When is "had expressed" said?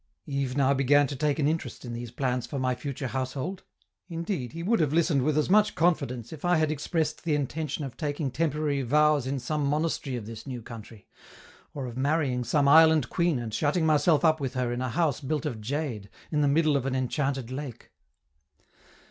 6.57-7.23